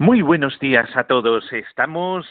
[0.00, 1.52] Muy buenos días a todos.
[1.52, 2.26] Estamos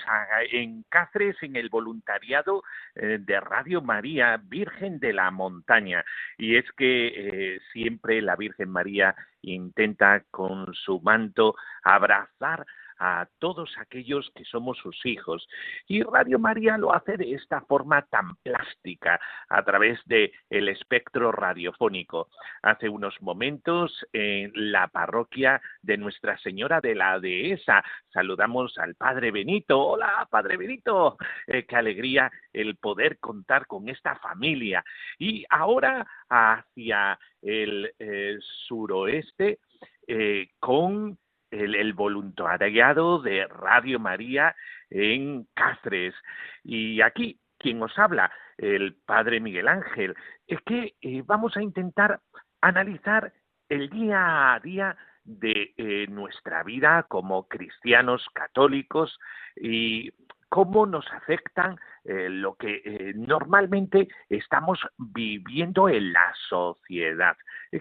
[0.51, 2.63] en Cáceres en el voluntariado
[2.95, 6.03] eh, de Radio María Virgen de la Montaña.
[6.39, 11.53] Y es que eh, siempre la Virgen María intenta con su manto
[11.83, 12.65] abrazar
[12.99, 15.47] a todos aquellos que somos sus hijos.
[15.87, 21.31] Y Radio María lo hace de esta forma tan plástica, a través de el espectro
[21.31, 22.29] radiofónico.
[22.61, 29.31] Hace unos momentos en la parroquia de Nuestra Señora de la Dehesa saludamos al Padre
[29.31, 29.79] Benito.
[29.79, 31.17] Hola, Padre Benito.
[31.47, 34.83] Eh, qué alegría el poder contar con esta familia.
[35.17, 39.59] Y ahora hacia el eh, suroeste
[40.07, 41.17] eh, con
[41.51, 44.55] el, voluntariado de Radio María
[44.89, 46.15] en Cáceres.
[46.63, 50.15] Y aquí, quien os habla, el Padre Miguel Ángel,
[50.47, 52.19] es que eh, vamos a intentar
[52.61, 53.33] analizar
[53.69, 59.19] el día a día de eh, nuestra vida como cristianos católicos
[59.55, 60.11] y
[60.49, 67.37] cómo nos afectan eh, lo que eh, normalmente estamos viviendo en la sociedad.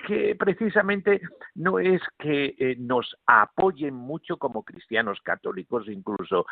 [0.06, 1.22] Que precisamente
[1.55, 6.46] no es que eh, nos apoyen mucho como cristianos católicos, incluso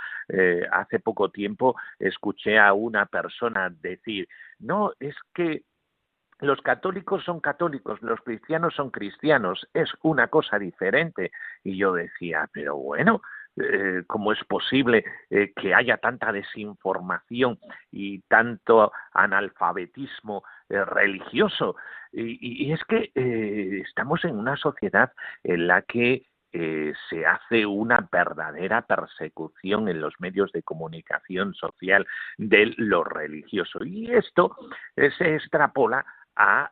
[0.73, 4.29] hace poco tiempo escuché a una persona decir,
[4.59, 5.65] no, es que
[6.41, 11.31] los católicos son católicos, los cristianos son cristianos, es una cosa diferente.
[11.65, 13.23] Y yo decía, pero bueno,
[13.59, 17.59] eh, cómo es posible eh, que haya tanta desinformación
[17.91, 21.77] y tanto analfabetismo eh, religioso.
[22.13, 23.11] Y, es que
[23.83, 25.13] estamos en una sociedad
[25.45, 26.27] en la que
[27.11, 32.07] se hace una verdadera persecución en los medios de comunicación social
[32.39, 33.85] de lo religioso.
[33.85, 34.57] Y esto
[34.97, 36.07] se extrapola
[36.37, 36.71] a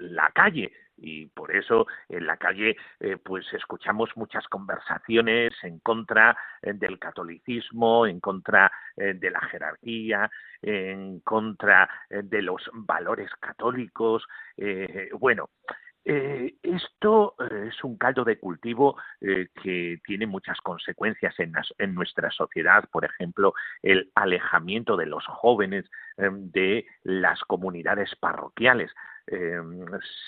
[0.00, 6.36] la calle y por eso en la calle eh, pues escuchamos muchas conversaciones en contra
[6.62, 10.30] eh, del catolicismo, en contra eh, de la jerarquía,
[10.62, 14.26] en contra de los valores católicos.
[15.18, 15.48] bueno,
[16.04, 17.34] esto
[17.66, 23.54] es un caldo de cultivo que tiene muchas consecuencias en, en, nuestra sociedad, por ejemplo,
[23.82, 28.90] el alejamiento de los jóvenes de las comunidades parroquiales.
[29.30, 29.60] Eh,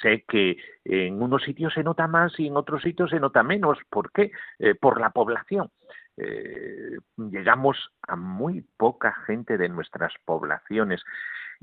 [0.01, 3.79] sé que en unos sitios se nota más y en otros sitios se nota menos.
[3.91, 4.31] ¿Por qué?
[4.59, 5.71] Eh, por la población.
[6.17, 11.03] Eh, llegamos a muy poca gente de nuestras poblaciones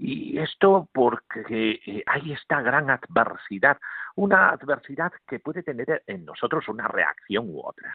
[0.01, 3.77] y esto porque eh, hay esta gran adversidad,
[4.15, 7.93] una adversidad que puede tener en nosotros una reacción u otra.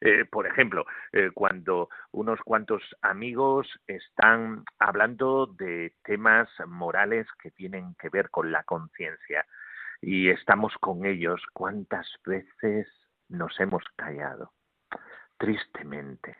[0.00, 7.94] Eh, por ejemplo, eh, cuando unos cuantos amigos están hablando de temas morales que tienen
[8.00, 9.46] que ver con la conciencia
[10.02, 12.88] y estamos con ellos, ¿cuántas veces
[13.28, 14.50] nos hemos callado?
[15.38, 16.36] Tristemente,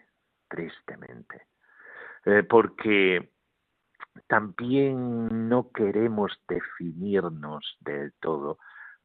[0.49, 1.47] tristemente.
[2.49, 3.31] porque
[4.27, 8.59] también no queremos definirnos del todo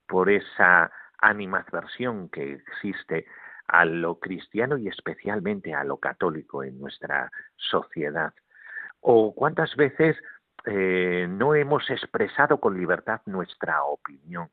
[0.08, 0.92] por esa
[1.22, 3.26] animadversión que existe
[3.68, 8.34] a lo cristiano y especialmente a lo católico en nuestra sociedad.
[9.00, 10.18] O cuántas veces
[10.66, 14.50] eh, no hemos expresado con libertad nuestra opinión,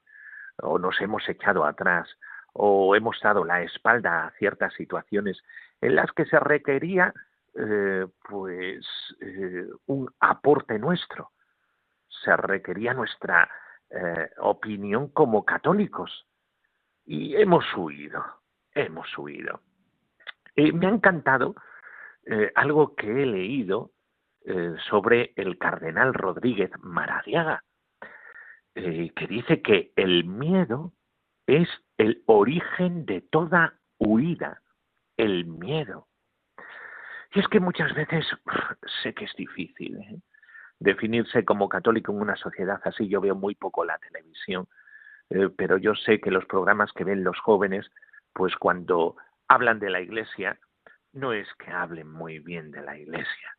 [0.59, 2.09] o nos hemos echado atrás,
[2.59, 5.43] o hemos dado la espalda a ciertas situaciones
[5.81, 7.13] en las que se requería
[7.55, 8.87] eh, pues
[9.21, 11.33] eh, un aporte nuestro.
[12.09, 13.49] Se requería nuestra
[13.91, 16.27] eh, opinión como católicos.
[17.05, 18.25] Y hemos huido,
[18.73, 19.61] hemos huido.
[20.57, 21.55] me ha encantado
[22.57, 23.93] algo que he leído
[24.91, 27.63] sobre el cardenal Rodríguez Maradiaga,
[28.75, 30.93] que dice que el miedo
[31.47, 34.63] es el origen de toda huida,
[35.17, 36.09] el miedo.
[37.33, 38.27] Y es que muchas veces
[39.03, 40.21] sé que es difícil ¿eh?
[40.79, 43.09] definirse como católico en una sociedad así.
[43.09, 44.67] Yo veo muy poco la televisión,
[45.31, 47.91] eh, pero yo sé que los programas que ven los jóvenes,
[48.33, 49.17] pues cuando
[49.49, 50.59] hablan de la iglesia,
[51.13, 53.57] no es que hablen muy bien de la iglesia.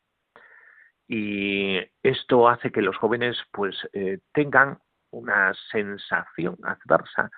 [1.08, 4.80] Y esto hace que los jóvenes pues eh, tengan
[5.10, 7.32] una sensación adversa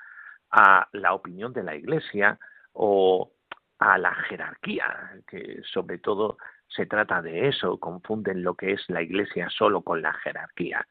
[0.51, 2.39] a la opinión de la iglesia
[2.73, 3.31] o
[3.79, 6.37] a la jerarquía, que sobre todo
[6.67, 10.85] se trata de eso, confunden lo que es la iglesia solo con la jerarquía.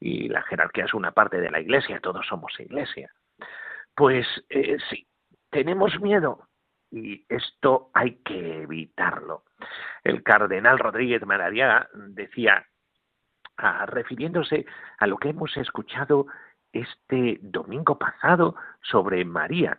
[0.00, 3.12] Y la jerarquía es una parte de la iglesia, todos somos iglesia.
[3.94, 5.06] Pues eh, sí,
[5.50, 6.48] tenemos miedo
[6.90, 9.44] y esto hay que evitarlo.
[10.02, 12.66] El cardenal Rodríguez Maradiaga decía,
[13.58, 14.66] ah, refiriéndose
[14.98, 16.26] a lo que hemos escuchado
[16.72, 19.78] este domingo pasado sobre María,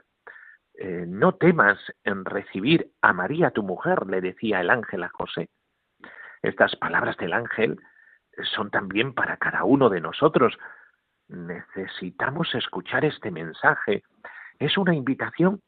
[0.75, 5.49] eh, no temas en recibir a María tu mujer, le decía el ángel a José.
[6.41, 7.79] Estas palabras del ángel
[8.55, 10.57] son también para cada uno de nosotros.
[11.27, 14.03] Necesitamos escuchar este mensaje.
[14.59, 15.61] Es una invitación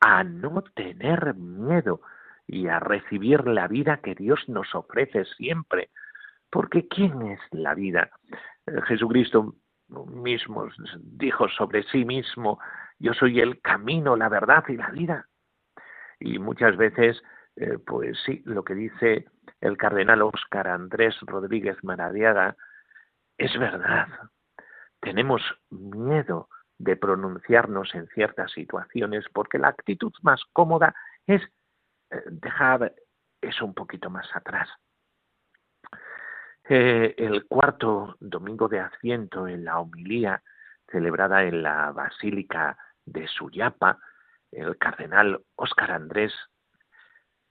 [0.00, 2.00] a no tener miedo
[2.46, 5.90] y a recibir la vida que Dios nos ofrece siempre.
[6.50, 8.10] Porque ¿quién es la vida?
[8.66, 9.54] Eh, Jesucristo
[9.88, 10.68] mismo
[10.98, 12.58] dijo sobre sí mismo,
[12.98, 15.28] yo soy el camino, la verdad y la vida.
[16.18, 17.22] Y muchas veces,
[17.56, 19.26] eh, pues sí, lo que dice
[19.60, 22.56] el cardenal Óscar Andrés Rodríguez Maradiaga
[23.38, 24.08] es verdad.
[25.00, 26.48] Tenemos miedo
[26.78, 30.94] de pronunciarnos en ciertas situaciones porque la actitud más cómoda
[31.26, 31.42] es
[32.10, 32.94] eh, dejar
[33.40, 34.68] eso un poquito más atrás.
[36.68, 40.42] Eh, el cuarto domingo de Adviento en la homilía
[40.90, 43.98] celebrada en la Basílica de Suyapa,
[44.50, 46.32] el cardenal Óscar Andrés,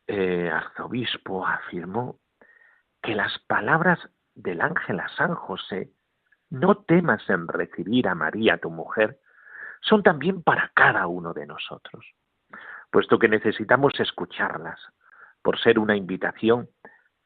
[0.07, 2.19] eh, arzobispo, afirmó
[3.01, 3.99] que las palabras
[4.33, 5.91] del ángel a San José,
[6.49, 9.19] no temas en recibir a María tu mujer,
[9.79, 12.05] son también para cada uno de nosotros,
[12.91, 14.79] puesto que necesitamos escucharlas,
[15.41, 16.69] por ser una invitación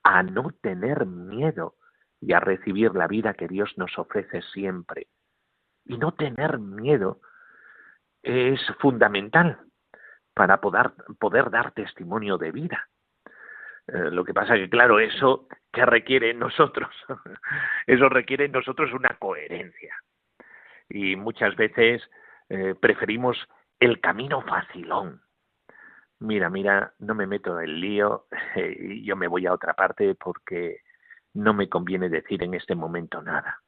[0.03, 1.75] a no tener miedo
[2.21, 5.07] y a recibir la vida que Dios nos ofrece siempre.
[5.85, 7.21] Y no tener miedo
[8.21, 9.59] es fundamental
[10.33, 12.89] para poder, poder dar testimonio de vida.
[13.87, 16.89] Eh, lo que pasa que, claro, eso que requiere en nosotros,
[17.87, 19.95] eso requiere en nosotros una coherencia.
[20.89, 22.01] Y muchas veces
[22.49, 23.37] eh, preferimos
[23.79, 25.21] el camino facilón.
[26.19, 30.15] Mira, mira, no me meto en el lío, y yo me voy a otra parte
[30.15, 30.81] porque
[31.33, 33.61] no me conviene decir en este momento nada.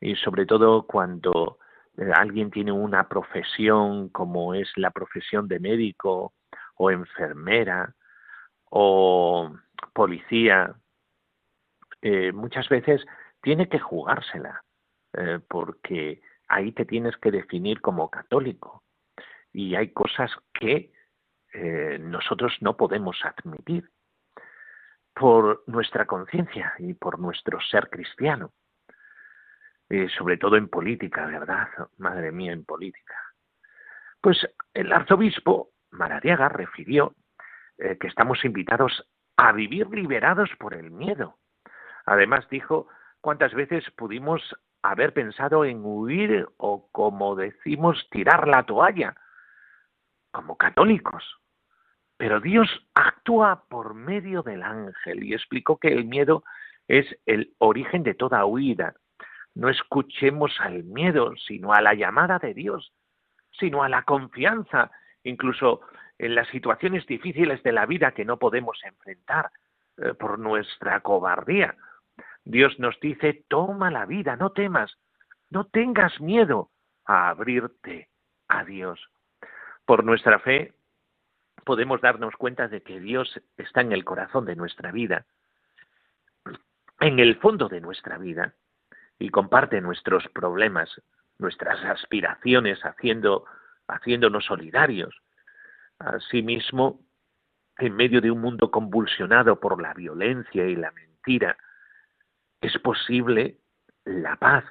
[0.00, 1.58] Y sobre todo cuando
[1.96, 6.34] eh, alguien tiene una profesión como es la profesión de médico
[6.76, 7.94] o enfermera
[8.70, 9.54] o
[9.92, 10.74] policía,
[12.00, 13.04] eh, muchas veces
[13.42, 14.64] tiene que jugársela,
[15.12, 18.82] eh, porque ahí te tienes que definir como católico
[19.52, 20.90] y hay cosas que
[22.00, 23.90] nosotros no podemos admitir
[25.14, 28.52] por nuestra conciencia y por nuestro ser cristiano.
[29.88, 31.68] Eh, sobre todo en política, ¿verdad?
[31.98, 33.14] Madre mía, en política.
[34.22, 34.38] Pues
[34.72, 37.14] el arzobispo Maradiaga refirió
[37.76, 39.06] eh, que estamos invitados
[39.36, 41.36] a vivir liberados por el miedo.
[42.06, 42.88] Además dijo
[43.20, 44.40] cuántas veces pudimos
[44.82, 49.14] haber pensado en huir o, como decimos, tirar la toalla,
[50.30, 51.41] como católicos.
[52.22, 56.44] Pero Dios actúa por medio del ángel y explicó que el miedo
[56.86, 58.94] es el origen de toda huida
[59.54, 62.92] no escuchemos al miedo, sino a la llamada de Dios,
[63.58, 64.90] sino a la confianza,
[65.24, 65.82] incluso
[66.18, 69.50] en las situaciones difíciles de la vida que no podemos enfrentar
[69.98, 71.76] eh, por nuestra cobardía.
[72.44, 74.96] Dios nos dice, toma la vida, no temas,
[75.50, 76.70] no tengas miedo
[77.04, 78.08] a abrirte
[78.48, 79.00] a Dios.
[79.84, 80.72] Por nuestra fe
[81.64, 85.26] podemos darnos cuenta de que Dios está en el corazón de nuestra vida,
[87.00, 88.54] en el fondo de nuestra vida,
[89.18, 90.90] y comparte nuestros problemas,
[91.38, 93.44] nuestras aspiraciones, haciendo,
[93.86, 95.14] haciéndonos solidarios.
[95.98, 97.00] Asimismo,
[97.78, 101.56] en medio de un mundo convulsionado por la violencia y la mentira,
[102.60, 103.58] es posible
[104.04, 104.64] la paz,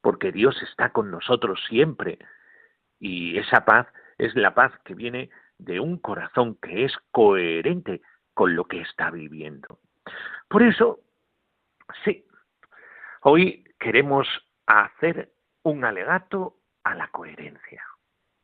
[0.00, 2.18] porque Dios está con nosotros siempre.
[2.98, 3.86] Y esa paz
[4.18, 5.30] es la paz que viene
[5.64, 8.02] de un corazón que es coherente
[8.34, 9.78] con lo que está viviendo.
[10.48, 11.00] Por eso,
[12.04, 12.24] sí,
[13.22, 14.26] hoy queremos
[14.66, 17.82] hacer un alegato a la coherencia.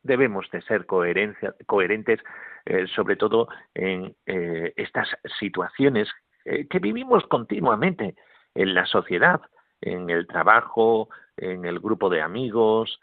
[0.01, 2.19] Debemos de ser coherentes,
[2.65, 5.09] eh, sobre todo en eh, estas
[5.39, 6.09] situaciones
[6.45, 8.15] eh, que vivimos continuamente
[8.55, 9.41] en la sociedad,
[9.81, 12.99] en el trabajo, en el grupo de amigos,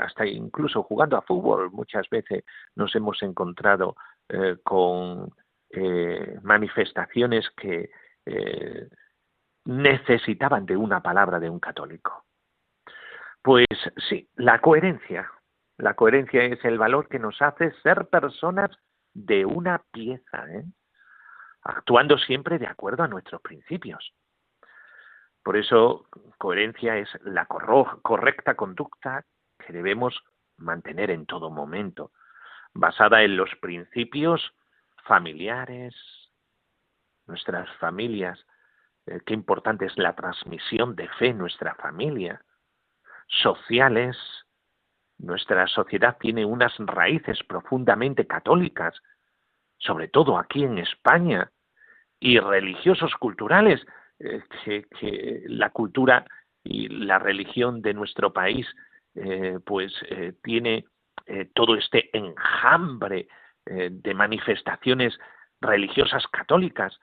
[0.00, 1.70] hasta incluso jugando a fútbol.
[1.70, 2.44] Muchas veces
[2.74, 3.96] nos hemos encontrado
[4.62, 5.30] con
[6.42, 7.90] manifestaciones que
[9.64, 12.24] necesitaban de una palabra de un católico.
[13.42, 13.66] Pues
[14.08, 15.30] sí, la coherencia
[15.76, 18.70] La coherencia es el valor que nos hace ser personas
[19.12, 20.64] de una pieza, ¿eh?
[21.62, 24.14] actuando siempre de acuerdo a nuestros principios.
[25.44, 26.06] Por eso,
[26.38, 29.24] coherencia es la correcta conducta
[29.58, 30.24] que debemos
[30.56, 32.12] mantener en todo momento,
[32.72, 34.54] basada en los principios
[35.04, 35.94] familiares,
[37.26, 38.44] nuestras familias,
[39.06, 42.42] eh, qué importante es la transmisión de fe en nuestra familia,
[43.26, 44.16] sociales,
[45.18, 48.94] nuestra sociedad tiene unas raíces profundamente católicas,
[49.76, 51.50] sobre todo aquí en España,
[52.18, 53.84] y religiosos culturales,
[54.18, 56.24] eh, que, la cultura
[56.62, 58.66] y la religión de nuestro país
[59.14, 59.92] eh, pues
[60.42, 60.84] tiene
[61.54, 63.28] todo este enjambre
[63.64, 65.18] de manifestaciones
[65.60, 66.98] religiosas católicas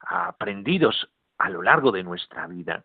[0.00, 2.84] aprendidos a lo largo de nuestra vida.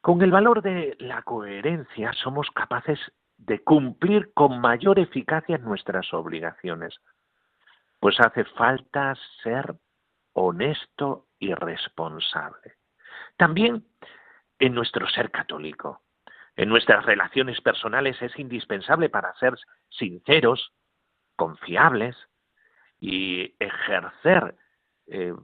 [0.00, 3.00] Con el valor de la coherencia somos capaces
[3.38, 6.94] de cumplir con mayor eficacia nuestras obligaciones,
[7.98, 9.74] pues hace falta ser
[10.36, 12.74] honesto y responsable.
[13.38, 13.86] También
[14.58, 16.02] en nuestro ser católico,
[16.56, 19.54] en nuestras relaciones personales es indispensable para ser
[19.88, 20.72] sinceros,
[21.36, 22.16] confiables
[23.00, 24.54] y ejercer
[25.06, 25.34] eh,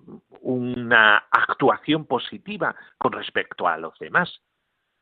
[0.41, 4.43] una actuación positiva con respecto a los demás.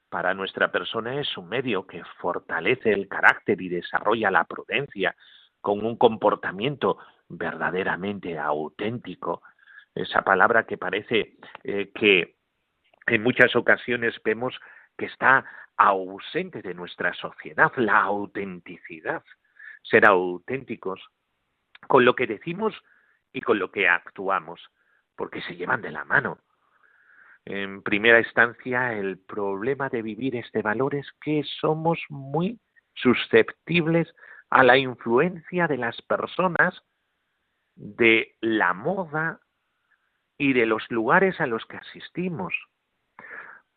[0.09, 5.17] Para nuestra persona es un medio que fortalece el carácter y desarrolla la prudencia
[5.61, 9.43] con un comportamiento verdaderamente auténtico.
[9.95, 12.37] Esa palabra que parece eh, que
[13.07, 14.59] en muchas ocasiones vemos
[14.97, 15.45] que está
[15.77, 19.25] ausente de nuestra sociedad, la autenticidad.
[19.83, 21.01] Ser auténticos
[21.89, 22.75] con lo que decimos
[23.33, 24.61] y con lo que actuamos,
[25.17, 26.39] porque se llevan de la mano.
[27.47, 32.61] En primera instancia, el problema de vivir este valor es que somos muy
[32.95, 34.15] susceptibles
[34.51, 36.83] a la influencia de las personas,
[37.75, 39.41] de la moda
[40.41, 42.55] y de los lugares a los que asistimos.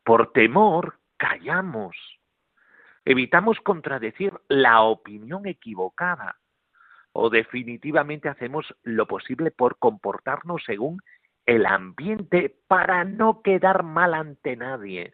[0.05, 1.98] Por temor, callamos.
[3.03, 6.38] Evitamos contradecir la opinión equivocada
[7.12, 11.01] o definitivamente hacemos lo posible por comportarnos según
[11.46, 15.13] el ambiente para no quedar mal ante nadie.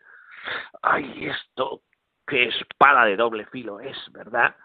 [0.84, 1.82] Ay, esto
[2.28, 4.56] qué espada de doble filo es, ¿verdad?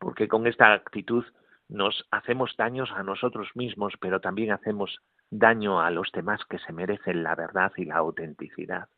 [0.00, 1.24] Porque con esta actitud
[1.68, 4.98] nos hacemos daños a nosotros mismos, pero también hacemos
[5.30, 8.88] daño a los demás que se merecen la verdad y la autenticidad.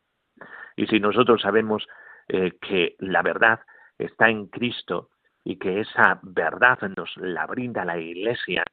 [0.76, 1.86] Y si nosotros sabemos
[2.28, 3.60] eh, que la verdad
[3.98, 5.10] está en Cristo
[5.44, 8.64] y que esa verdad nos la brinda la Iglesia,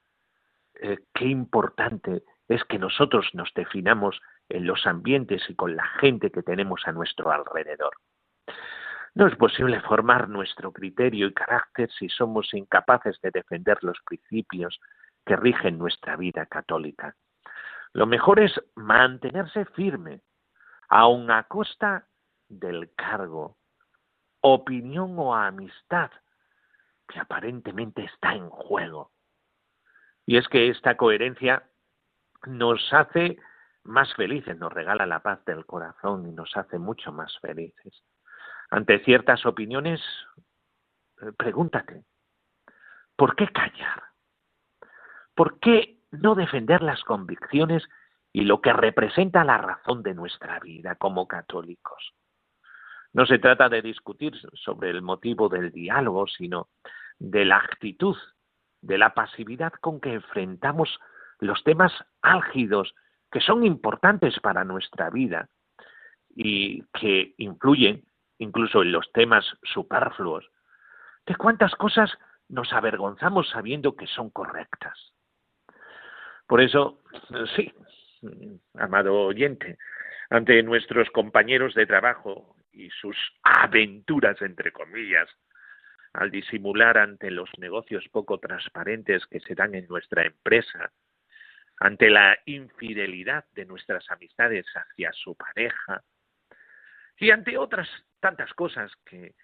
[0.76, 6.32] eh, qué importante es que nosotros nos definamos en los ambientes y con la gente
[6.32, 7.96] que tenemos a nuestro alrededor.
[9.16, 14.80] No es posible formar nuestro criterio y carácter si somos incapaces de defender los principios
[15.26, 17.16] que rigen nuestra vida católica.
[17.96, 20.20] Lo mejor es mantenerse firme,
[20.90, 22.06] aun a costa
[22.50, 23.56] del cargo,
[24.42, 26.12] opinión o amistad
[27.08, 29.12] que aparentemente está en juego.
[30.26, 31.70] Y es que esta coherencia
[32.46, 33.38] nos hace
[33.86, 38.04] más felices, nos regala la paz del corazón y nos hace mucho más felices.
[38.72, 40.02] Ante ciertas opiniones,
[41.22, 42.04] eh, pregúntate,
[43.16, 44.04] ¿por qué callar?
[45.34, 47.84] ¿Por qué no defender las convicciones
[48.32, 52.14] y lo que representa la razón de nuestra vida como católicos?
[53.14, 56.68] No se trata de discutir sobre el motivo del diálogo, sino
[57.18, 58.18] de la actitud,
[58.82, 61.00] de la pasividad con que enfrentamos
[61.40, 62.94] los temas álgidos
[63.32, 65.50] que son importantes para nuestra vida
[66.36, 68.04] y que influyen
[68.38, 70.46] incluso en los temas superfluos.
[71.26, 72.12] ¿De cuántas cosas
[72.50, 75.15] nos avergonzamos sabiendo que son correctas?
[76.48, 77.02] Por eso,
[77.56, 77.74] sí,
[78.76, 79.78] amado oyente,
[80.30, 85.30] ante nuestros compañeros de trabajo y sus aventuras, entre comillas,
[86.14, 90.92] al disimular ante los negocios poco transparentes que se dan en nuestra empresa,
[91.80, 96.04] ante la infidelidad de nuestras amistades hacia su pareja
[97.18, 99.36] y ante otras tantas cosas que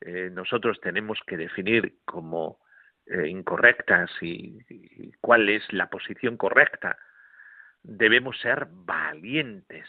[0.00, 2.58] eh, nosotros tenemos que definir como
[3.06, 6.98] eh, incorrectas y cuál es la posición correcta,
[7.82, 9.88] debemos ser valientes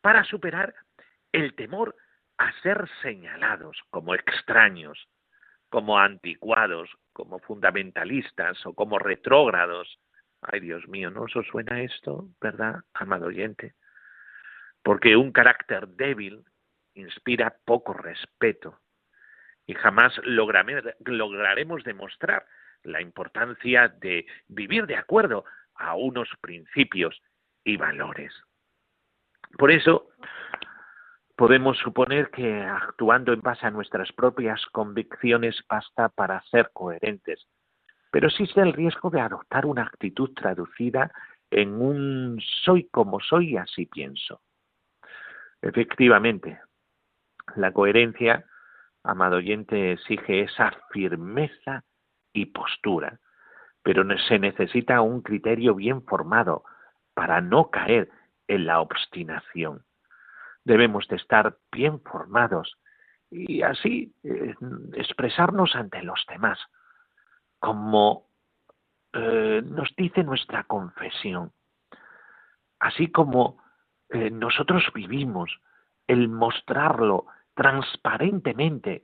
[0.00, 0.74] para superar
[1.32, 1.96] el temor
[2.38, 5.08] a ser señalados como extraños,
[5.68, 9.98] como anticuados, como fundamentalistas o como retrógrados.
[10.42, 13.74] Ay, Dios mío, ¿no os suena esto, verdad, amado oyente?
[14.82, 16.44] Porque un carácter débil
[16.94, 18.78] inspira poco respeto
[19.66, 22.46] y jamás lograremos demostrar
[22.82, 25.44] la importancia de vivir de acuerdo
[25.74, 27.20] a unos principios
[27.64, 28.32] y valores.
[29.58, 30.08] Por eso,
[31.36, 37.46] podemos suponer que actuando en base a nuestras propias convicciones basta para ser coherentes,
[38.10, 41.12] pero existe el riesgo de adoptar una actitud traducida
[41.50, 44.40] en un soy como soy y así pienso.
[45.62, 46.60] Efectivamente,
[47.56, 48.44] la coherencia,
[49.06, 51.84] amado oyente, exige esa firmeza
[52.32, 53.20] y postura,
[53.82, 56.64] pero se necesita un criterio bien formado
[57.14, 58.10] para no caer
[58.48, 59.84] en la obstinación.
[60.64, 62.76] Debemos de estar bien formados
[63.30, 64.54] y así eh,
[64.94, 66.58] expresarnos ante los demás,
[67.58, 68.28] como
[69.12, 71.52] eh, nos dice nuestra confesión,
[72.80, 73.62] así como
[74.10, 75.60] eh, nosotros vivimos,
[76.06, 79.02] el mostrarlo transparentemente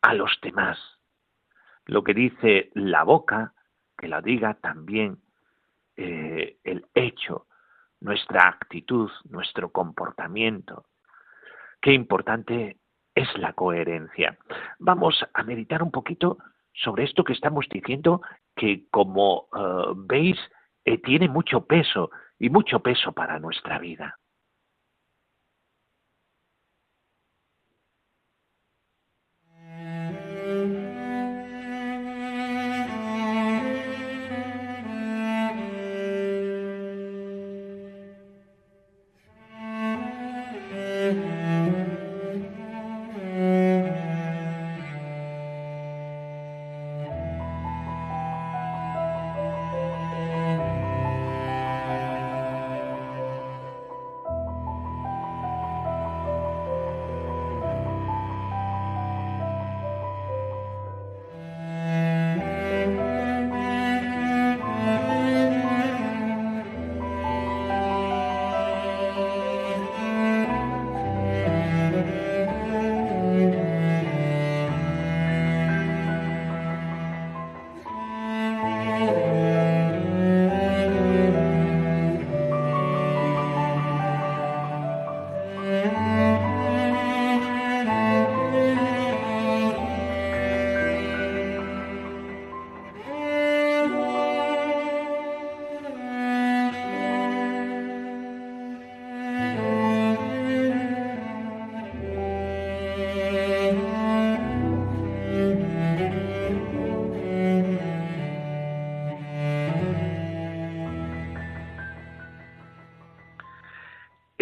[0.00, 0.78] a los demás.
[1.84, 3.52] Lo que dice la boca,
[3.96, 5.18] que la diga también
[5.96, 7.46] eh, el hecho,
[8.00, 10.86] nuestra actitud, nuestro comportamiento.
[11.80, 12.78] Qué importante
[13.14, 14.38] es la coherencia.
[14.78, 16.38] Vamos a meditar un poquito
[16.72, 18.22] sobre esto que estamos diciendo,
[18.56, 20.38] que como eh, veis
[20.84, 24.18] eh, tiene mucho peso y mucho peso para nuestra vida.
[85.82, 86.21] Yeah.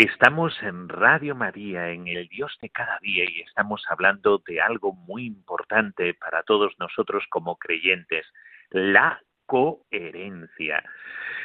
[0.00, 4.94] Estamos en Radio María, en el Dios de cada día, y estamos hablando de algo
[4.94, 8.24] muy importante para todos nosotros como creyentes,
[8.70, 10.82] la coherencia.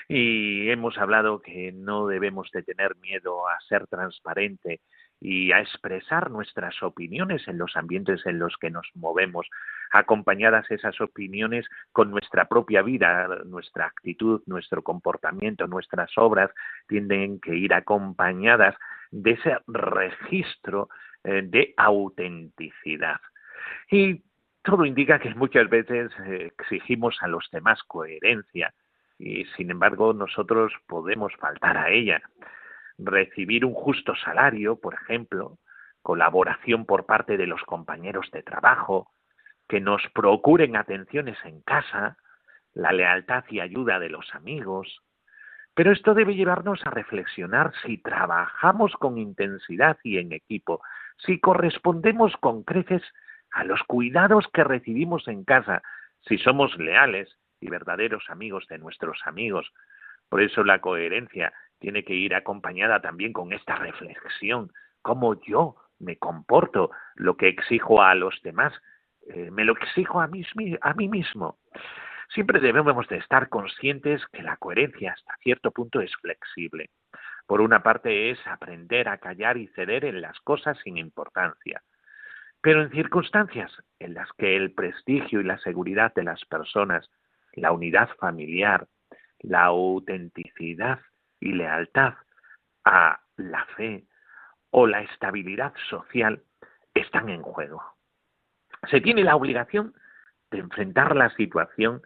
[0.07, 4.79] Y hemos hablado que no debemos de tener miedo a ser transparente
[5.19, 9.47] y a expresar nuestras opiniones en los ambientes en los que nos movemos,
[9.97, 16.51] acompañadas esas opiniones con nuestra propia vida, nuestra actitud, nuestro comportamiento, nuestras obras
[16.87, 18.75] tienen que ir acompañadas
[19.11, 20.89] de ese registro
[21.23, 23.19] eh, de autenticidad.
[23.89, 24.23] Y
[24.63, 28.73] todo indica que muchas veces eh, exigimos a los demás coherencia
[29.17, 32.21] y sin embargo nosotros podemos faltar a ella
[32.97, 35.57] recibir un justo salario, por ejemplo,
[36.01, 39.11] colaboración por parte de los compañeros de trabajo,
[39.67, 42.17] que nos procuren atenciones en casa,
[42.73, 45.01] la lealtad y ayuda de los amigos.
[45.73, 50.81] Pero esto debe llevarnos a reflexionar si trabajamos con intensidad y en equipo,
[51.17, 53.01] si correspondemos con creces
[53.51, 55.81] a los cuidados que recibimos en casa,
[56.27, 59.71] si somos leales y verdaderos amigos de nuestros amigos.
[60.29, 66.17] Por eso la coherencia tiene que ir acompañada también con esta reflexión, cómo yo me
[66.17, 68.73] comporto, lo que exijo a los demás,
[69.25, 70.45] eh, me lo exijo a mí,
[70.81, 71.57] a mí mismo.
[72.33, 76.89] Siempre debemos de estar conscientes que la coherencia hasta cierto punto es flexible.
[77.47, 81.83] Por una parte es aprender a callar y ceder en las cosas sin importancia.
[82.61, 87.09] Pero en circunstancias en las que el prestigio y la seguridad de las personas,
[87.53, 88.87] la unidad familiar,
[89.39, 90.99] la autenticidad
[91.39, 92.15] y lealtad
[92.83, 94.05] a la fe
[94.71, 96.41] o la estabilidad social
[96.95, 97.94] están en juego.
[98.89, 99.93] Se tiene la obligación
[100.51, 102.01] de enfrentar la situación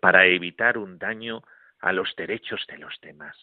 [0.00, 1.42] para evitar un daño
[1.80, 3.36] a los derechos de los demás.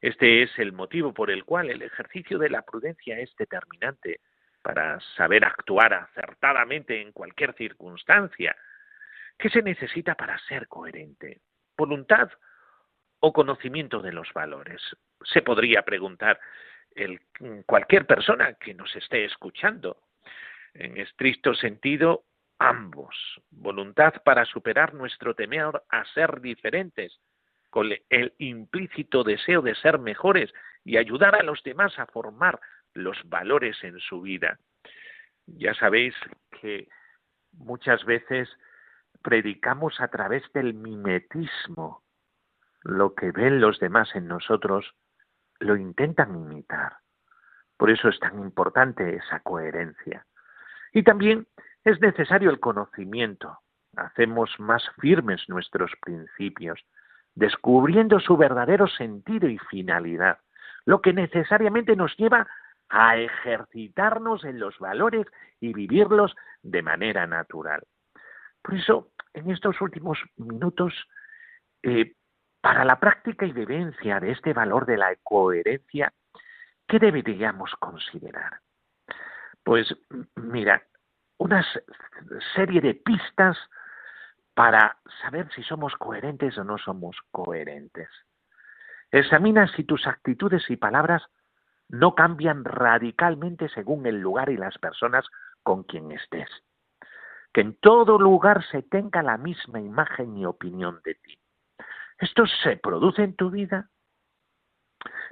[0.00, 4.20] Este es el motivo por el cual el ejercicio de la prudencia es determinante
[4.62, 8.56] para saber actuar acertadamente en cualquier circunstancia.
[9.38, 11.40] ¿Qué se necesita para ser coherente?
[11.76, 12.30] ¿Voluntad
[13.20, 14.82] o conocimiento de los valores?
[15.24, 16.40] Se podría preguntar
[16.94, 17.20] el,
[17.66, 20.02] cualquier persona que nos esté escuchando.
[20.74, 22.24] En estricto sentido,
[22.58, 23.14] ambos.
[23.50, 27.20] Voluntad para superar nuestro temor a ser diferentes,
[27.70, 30.52] con el implícito deseo de ser mejores
[30.84, 32.60] y ayudar a los demás a formar
[32.94, 34.58] los valores en su vida.
[35.46, 36.14] Ya sabéis
[36.60, 36.88] que
[37.52, 38.48] muchas veces
[39.22, 42.02] predicamos a través del mimetismo.
[42.82, 44.94] Lo que ven los demás en nosotros
[45.58, 46.96] lo intentan imitar.
[47.76, 50.26] Por eso es tan importante esa coherencia.
[50.92, 51.46] Y también
[51.84, 53.58] es necesario el conocimiento.
[53.96, 56.80] Hacemos más firmes nuestros principios,
[57.34, 60.38] descubriendo su verdadero sentido y finalidad,
[60.84, 62.46] lo que necesariamente nos lleva
[62.88, 65.26] a ejercitarnos en los valores
[65.60, 67.82] y vivirlos de manera natural.
[68.62, 70.92] Por eso, en estos últimos minutos,
[71.82, 72.14] eh,
[72.60, 76.12] para la práctica y vivencia de este valor de la coherencia,
[76.86, 78.60] ¿qué deberíamos considerar?
[79.64, 79.94] Pues
[80.36, 80.82] mira,
[81.38, 81.64] una
[82.54, 83.56] serie de pistas
[84.54, 88.08] para saber si somos coherentes o no somos coherentes.
[89.10, 91.22] Examina si tus actitudes y palabras
[91.88, 95.26] no cambian radicalmente según el lugar y las personas
[95.62, 96.48] con quien estés.
[97.52, 101.38] Que en todo lugar se tenga la misma imagen y opinión de ti.
[102.18, 103.88] ¿Esto se produce en tu vida?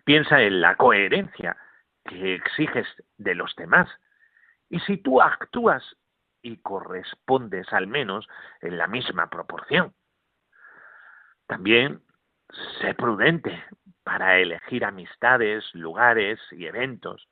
[0.05, 1.57] Piensa en la coherencia
[2.05, 2.87] que exiges
[3.19, 3.89] de los demás.
[4.71, 5.83] Y si tú actúas
[6.43, 8.29] y correspondes al menos
[8.61, 9.95] en la misma proporción.
[11.47, 12.01] También
[12.81, 13.65] sé prudente
[14.03, 17.29] para elegir amistades, lugares y eventos.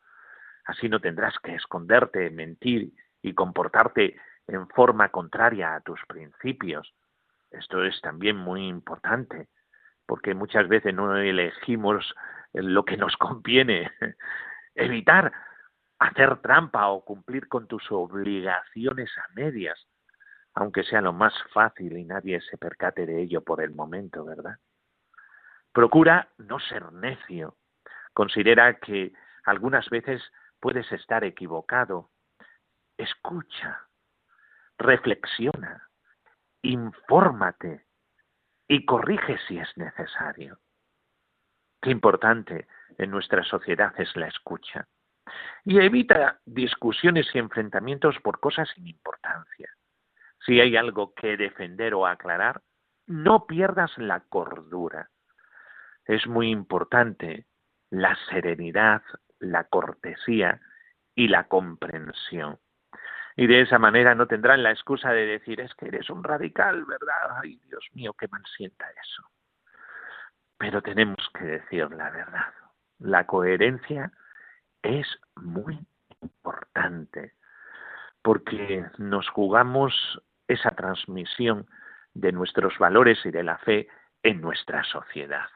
[0.64, 4.16] Así no tendrás que esconderte, mentir y comportarte
[4.49, 6.92] en forma contraria a tus principios.
[7.51, 9.49] Esto es también muy importante,
[10.07, 12.14] porque muchas veces no elegimos
[12.53, 13.90] lo que nos conviene.
[14.75, 15.33] Evitar
[15.98, 19.87] hacer trampa o cumplir con tus obligaciones a medias,
[20.54, 24.59] aunque sea lo más fácil y nadie se percate de ello por el momento, ¿verdad?
[25.72, 27.56] Procura no ser necio.
[28.14, 29.12] Considera que
[29.44, 30.22] algunas veces
[30.61, 32.11] puedes estar equivocado.
[32.96, 33.87] Escucha,
[34.78, 35.88] reflexiona,
[36.62, 37.87] infórmate
[38.68, 40.59] y corrige si es necesario.
[41.82, 44.88] Qué importante en nuestra sociedad es la escucha.
[45.64, 49.70] Y evita discusiones y enfrentamientos por cosas sin importancia.
[50.44, 52.62] Si hay algo que defender o aclarar,
[53.06, 55.10] no pierdas la cordura
[56.06, 57.46] es muy importante
[57.90, 59.02] la serenidad,
[59.38, 60.60] la cortesía
[61.14, 62.58] y la comprensión.
[63.36, 66.84] Y de esa manera no tendrán la excusa de decir es que eres un radical,
[66.84, 67.38] ¿verdad?
[67.42, 69.22] Ay, Dios mío, qué mal sienta eso.
[70.56, 72.54] Pero tenemos que decir la verdad.
[72.98, 74.10] La coherencia
[74.87, 75.79] es muy
[76.22, 77.35] importante
[78.22, 79.94] porque nos jugamos
[80.49, 81.66] esa transmisión
[82.14, 83.88] de nuestros valores y de la fe
[84.22, 85.49] en nuestra sociedad.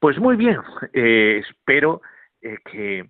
[0.00, 0.60] Pues muy bien,
[0.92, 2.02] eh, espero
[2.40, 3.08] eh, que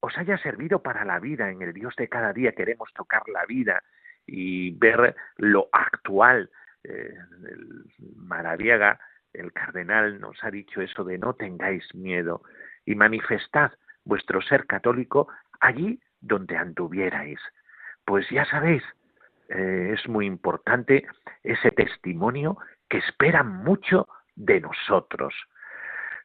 [0.00, 1.50] os haya servido para la vida.
[1.50, 3.82] En el Dios de cada día queremos tocar la vida
[4.26, 6.50] y ver lo actual.
[6.84, 7.14] Eh,
[7.48, 8.98] el
[9.32, 12.42] el cardenal, nos ha dicho eso de no tengáis miedo
[12.86, 13.72] y manifestad
[14.06, 15.28] vuestro ser católico
[15.60, 17.40] allí donde anduvierais.
[18.06, 18.82] Pues ya sabéis,
[19.48, 21.06] es muy importante
[21.42, 22.56] ese testimonio
[22.88, 25.34] que espera mucho de nosotros.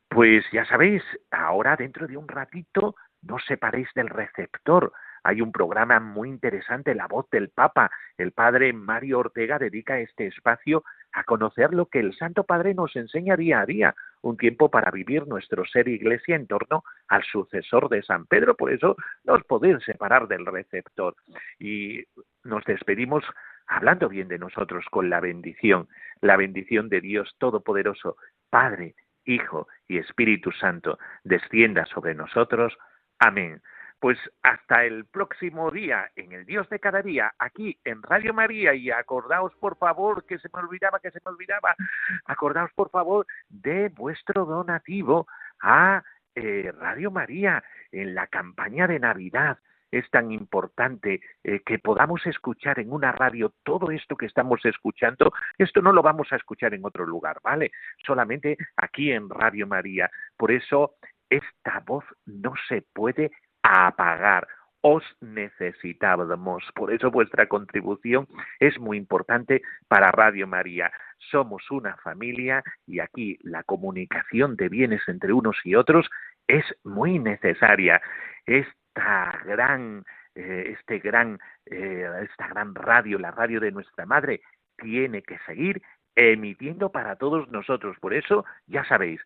[0.07, 4.93] Pues ya sabéis, ahora dentro de un ratito no separéis del receptor.
[5.23, 7.91] Hay un programa muy interesante, La Voz del Papa.
[8.17, 12.95] El padre Mario Ortega dedica este espacio a conocer lo que el Santo Padre nos
[12.95, 17.89] enseña día a día, un tiempo para vivir nuestro ser iglesia en torno al sucesor
[17.89, 18.55] de San Pedro.
[18.55, 21.15] Por eso no os podéis separar del receptor.
[21.59, 22.03] Y
[22.43, 23.23] nos despedimos
[23.67, 25.87] hablando bien de nosotros con la bendición,
[26.21, 28.17] la bendición de Dios Todopoderoso,
[28.49, 32.77] Padre, Hijo y Espíritu Santo, descienda sobre nosotros.
[33.19, 33.61] Amén.
[34.01, 38.73] Pues hasta el próximo día, en el Dios de cada día, aquí en Radio María,
[38.73, 41.75] y acordaos por favor, que se me olvidaba, que se me olvidaba,
[42.25, 45.27] acordaos por favor de vuestro donativo
[45.61, 49.59] a eh, Radio María en la campaña de Navidad
[49.91, 55.31] es tan importante eh, que podamos escuchar en una radio todo esto que estamos escuchando,
[55.57, 57.71] esto no lo vamos a escuchar en otro lugar, ¿vale?
[58.05, 60.09] Solamente aquí en Radio María.
[60.37, 60.95] Por eso
[61.29, 63.31] esta voz no se puede
[63.63, 64.47] apagar.
[64.83, 66.63] os necesitábamos.
[66.73, 68.27] Por eso vuestra contribución
[68.59, 70.91] es muy importante para Radio María.
[71.29, 76.09] Somos una familia y aquí la comunicación de bienes entre unos y otros
[76.47, 78.01] es muy necesaria.
[78.45, 84.41] Esta gran, eh, este gran, eh, esta gran radio, la radio de nuestra madre,
[84.77, 85.81] tiene que seguir
[86.15, 87.97] emitiendo para todos nosotros.
[87.99, 89.21] Por eso, ya sabéis,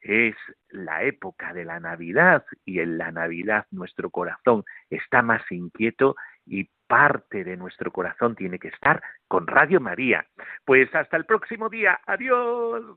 [0.00, 0.34] es
[0.70, 6.70] la época de la Navidad y en la Navidad nuestro corazón está más inquieto y
[6.86, 10.26] parte de nuestro corazón tiene que estar con Radio María.
[10.64, 12.00] Pues hasta el próximo día.
[12.06, 12.96] Adiós.